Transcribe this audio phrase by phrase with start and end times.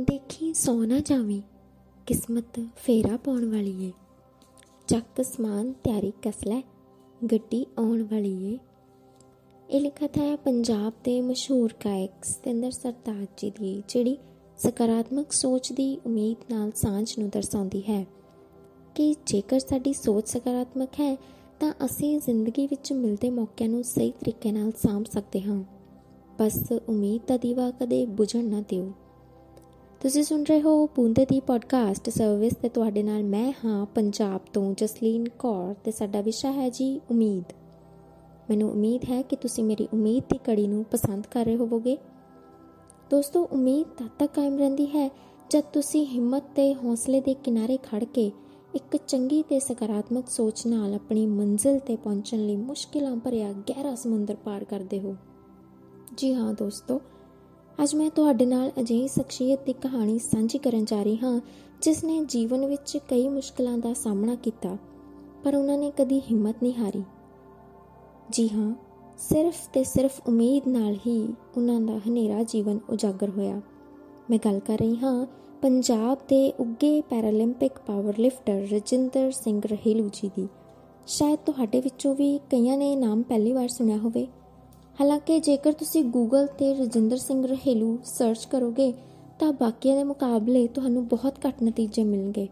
[0.00, 1.42] ਦੇਖੀ ਸੌ ਨਾ ਜਾਵੀਂ,
[2.06, 3.92] ਕਿਸਮਤ ਫੇਰਾ ਪਾਉਣ ਵਾਲੀ ਏ।
[4.86, 6.62] ਚੱਕ ਸਮਾਨ ਤਿਆਰੀ ਕਸ ਲੈ,
[7.32, 8.58] ਗੱਡੀ ਆਉਣ ਵਾਲੀ ਏ।
[9.70, 14.16] ਇਹ ਲਿਖਤ ਹੈ ਪੰਜਾਬ ਦੇ ਮਸ਼ਹੂਰ ਗਾਇਕ ਸਤਿੰਦਰ ਸਰਤਾਜ ਜੀ ਦੀ, ਜਿਹੜੀ
[14.58, 18.06] ਸਕਾਰਾਤਮਕ ਸੋਚ ਦੀ ਉਮੀਦ ਨਾਲ ਸਾਂਝ ਨੂੰ ਦਰਸਾਉਂਦੀ ਹੈ
[18.94, 21.16] ਕਿ ਜੇਕਰ ਸਾਡੀ ਸੋਚ ਸਕਾਰਾਤਮਕ ਹੈ,
[21.60, 25.64] ਤਾਂ ਅਸੀਂ ਜ਼ਿੰਦਗੀ ਵਿੱਚ ਮਿਲਦੇ ਮੌਕਿਆਂ ਨੂੰ ਸਹੀ ਤਰੀਕੇ ਨਾਲ ਸਾਂਭ ਸਕਦੇ ਹਾਂ।
[26.40, 28.92] ਬਸ ਉਮੀਦ ਦਾ ਦੀਵਾ ਕਦੇ ਬੁਝਣ ਨਾ ਦਿਓ।
[30.04, 34.74] ਤੁਸੀਂ ਸੁਣ ਰਹੇ ਹੋ ਬੂੰਦੇ ਦੀ ਪੋਡਕਾਸਟ ਸਰਵਿਸ ਤੇ ਤੁਹਾਡੇ ਨਾਲ ਮੈਂ ਹਾਂ ਪੰਜਾਬ ਤੋਂ
[34.74, 37.52] ਜਸਲੀਨ ਕੌਰ ਤੇ ਸਾਡਾ ਵਿਸ਼ਾ ਹੈ ਜੀ ਉਮੀਦ।
[38.50, 41.96] ਮੈਨੂੰ ਉਮੀਦ ਹੈ ਕਿ ਤੁਸੀਂ ਮੇਰੀ ਉਮੀਦ ਦੀ ਕੜੀ ਨੂੰ ਪਸੰਦ ਕਰ ਰਹੇ ਹੋਵੋਗੇ।
[43.10, 45.10] ਦੋਸਤੋ, ਉਮੀਦ ਤਦ ਤੱਕ ਕਾਇਮ ਰਹਿੰਦੀ ਹੈ
[45.50, 48.32] ਜਦ ਤੁਸੀਂ ਹਿੰਮਤ ਤੇ ਹੌਸਲੇ ਦੇ ਕਿਨਾਰੇ ਖੜ ਕੇ
[48.74, 54.36] ਇੱਕ ਚੰਗੀ ਤੇ ਸਕਾਰਾਤਮਕ ਸੋਚ ਨਾਲ ਆਪਣੀ ਮੰਜ਼ਿਲ ਤੇ ਪਹੁੰਚਣ ਲਈ ਮੁਸ਼ਕਿਲਾਂ ਭਰਿਆ ਗਹਿਰਾ ਸਮੁੰਦਰ
[54.36, 55.16] ਪਾਰ ਕਰਦੇ ਹੋ।
[56.16, 57.00] ਜੀ ਹਾਂ ਦੋਸਤੋ
[57.82, 61.40] ਅੱਜ ਮੈਂ ਤੁਹਾਡੇ ਨਾਲ ਅਜਿਹੀ ਸ਼ਖਸੀਅਤ ਦੀ ਕਹਾਣੀ ਸਾਂਝੀ ਕਰਨ ਜਾ ਰਹੀ ਹਾਂ,
[61.82, 64.76] ਜਿਸ ਨੇ ਜੀਵਨ ਵਿੱਚ ਕਈ ਮੁਸ਼ਕਲਾਂ ਦਾ ਸਾਹਮਣਾ ਕੀਤਾ,
[65.44, 67.02] ਪਰ ਉਹਨਾਂ ਨੇ ਕਦੀ ਹਿੰਮਤ ਨਹੀਂ ਹਾਰੀ।
[68.30, 68.74] ਜੀ ਹਾਂ,
[69.18, 73.60] ਸਿਰਫ ਤੇ ਸਿਰਫ ਉਮੀਦ ਨਾਲ ਹੀ ਉਹਨਾਂ ਦਾ ਹਨੇਰਾ ਜੀਵਨ ਉਜਾਗਰ ਹੋਇਆ।
[74.30, 75.26] ਮੈਂ ਗੱਲ ਕਰ ਰਹੀ ਹਾਂ
[75.62, 80.48] ਪੰਜਾਬ ਦੇ ਉੱਗੇ Paralympic power lifter Rajinder Singh Rahilu ji ਦੀ।
[81.06, 84.26] ਸ਼ਾਇਦ ਤੁਹਾਡੇ ਵਿੱਚੋਂ ਵੀ ਕਈਆਂ ਨੇ ਨਾਮ ਪਹਿਲੀ ਵਾਰ ਸੁਣਿਆ ਹੋਵੇ।
[85.00, 88.92] ਹਾਲਾਂਕਿ ਜੇਕਰ ਤੁਸੀਂ ਗੂਗਲ ਤੇ ਰਜਿੰਦਰ ਸਿੰਘ ਰਹਿਲੂ ਸਰਚ ਕਰੋਗੇ,
[89.38, 92.48] ਤਾਂ ਬਾਕੀਆਂ ਦੇ ਮੁਕਾਬਲੇ ਤੁਹਾਨੂੰ ਬਹੁਤ ਘੱਟ ਨਤੀਜੇ ਮਿਲਣਗੇ।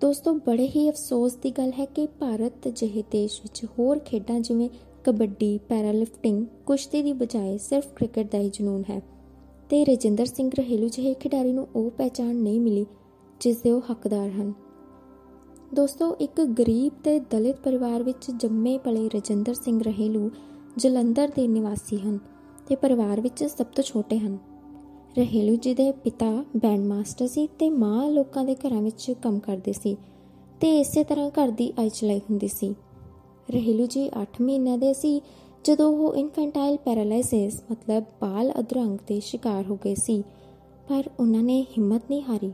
[0.00, 4.68] ਦੋਸਤੋ, ਬੜੇ ਹੀ ਅਫਸੋਸ ਦੀ ਗੱਲ ਹੈ ਕਿ ਭਾਰਤ ਜਿਹੇ ਦੇਸ਼ ਵਿੱਚ ਹੋਰ ਖੇਡਾਂ ਜਿਵੇਂ
[5.04, 9.02] ਕਬੱਡੀ, ਪੈਰਾਲਿਫਟਿੰਗ, ਕੁਸ਼ਤੀ ਦੀ ਬਜਾਏ ਸਿਰਫ ਕ੍ਰਿਕਟ ਦਾ ਹੀ ਜਨੂਨ ਹੈ।
[9.68, 12.86] ਤੇ ਰਜਿੰਦਰ ਸਿੰਘ ਰਹਿਲੂ ਜਿਹੇ ਖਿਡਾਰੀ ਨੂੰ ਉਹ ਪਹਿਚਾਣ ਨਹੀਂ ਮਿਲੀ,
[13.40, 14.52] ਜਿਸ ਦੇ ਉਹ ਹੱਕਦਾਰ ਹਨ।
[15.74, 20.30] ਦੋਸਤੋ, ਇੱਕ ਗਰੀਬ ਤੇ ਦਲਿਤ ਪਰਿਵਾਰ ਵਿੱਚ ਜੰਮੇ ਪਲੇ ਰਜਿੰਦਰ ਸਿੰਘ ਰਹਿਲੂ
[20.76, 22.18] ਜਲੰਧਰ ਦੇ ਨਿਵਾਸੀ ਹਨ
[22.68, 24.38] ਤੇ ਪਰਿਵਾਰ ਵਿੱਚ ਸਭ ਤੋਂ ਛੋਟੇ ਹਨ।
[25.18, 29.72] ਰਹਿਲੂ ਜੀ ਦੇ ਪਿਤਾ ਬੈਂਡ ਮਾਸਟਰ ਸੀ ਤੇ ਮਾਂ ਲੋਕਾਂ ਦੇ ਘਰਾਂ ਵਿੱਚ ਕੰਮ ਕਰਦੇ
[29.72, 29.96] ਸੀ
[30.60, 32.74] ਤੇ ਇਸੇ ਤਰ੍ਹਾਂ ਘਰ ਦੀ ਆਈ ਚਲਾਈ ਹੁੰਦੀ ਸੀ।
[33.50, 35.20] ਰਹਿਲੂ ਜੀ 8 ਮਹੀਨਿਆਂ ਦੇ ਸੀ
[35.64, 40.22] ਜਦੋਂ ਉਹ ਇਨਫੈਂਟਾਈਲ ਪੈਰਾਲਾਈਸਿਸ ਮਤਲਬ ਬਾਲ ਅਧਰੰਗ ਦੇ ਸ਼ਿਕਾਰ ਹੋ ਗਏ ਸੀ,
[40.88, 42.52] ਪਰ ਉਹਨਾਂ ਨੇ ਹਿੰਮਤ ਨਹੀਂ ਹਾਰੀ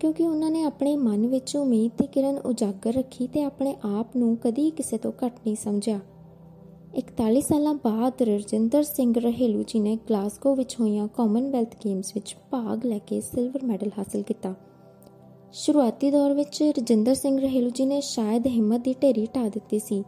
[0.00, 4.36] ਕਿਉਂਕਿ ਉਹਨਾਂ ਨੇ ਆਪਣੇ ਮਨ ਵਿੱਚ ਉਮੀਦ ਦੀ ਕਿਰਨ ਉਜਾਗਰ ਰੱਖੀ ਤੇ ਆਪਣੇ ਆਪ ਨੂੰ
[4.36, 6.00] ਕਦੀ ਕਿਸੇ ਤੋਂ ਘੱਟ ਨਹੀਂ ਸਮਝਿਆ।
[6.94, 12.86] 41 ਸਾਲਾਂ ਬਾਅਦ ਰਜਿੰਦਰ ਸਿੰਘ ਰਹਿਲੂ ਜੀ ਨੇ ਗਲਾਸਗੋ ਵਿੱਚ ਹੋਈਆਂ ਕਾਮਨਵੈਲਥ ਗੇਮਸ ਵਿੱਚ ਭਾਗ
[12.86, 14.54] ਲੈ ਕੇ ਸਿਲਵਰ ਮੈਡਲ ਹਾਸਲ ਕੀਤਾ।
[15.52, 20.02] ਸ਼ੁਰੂਆਤੀ ਦੌਰ ਵਿੱਚ ਰਜਿੰਦਰ ਸਿੰਘ ਰਹਿਲੂ ਜੀ ਨੇ ਸ਼ਾਇਦ ਹਿੰਮਤ ਦੀ ਢੇਰੀ ਢਾ ਦਿੱਤੀ ਸੀ,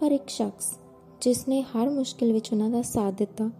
[0.00, 0.70] ਪਰ ਇੱਕ ਸ਼ਖਸ,
[1.20, 3.50] ਜਿਸ ਨੇ ਹਰ ਮੁਸ਼ਕਿਲ ਵਿੱਚ ਉਹਨਾਂ ਦਾ ਸਾਥ ਦਿੱਤਾ,